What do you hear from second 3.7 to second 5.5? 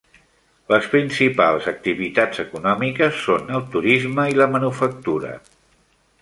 turisme i la manufactura.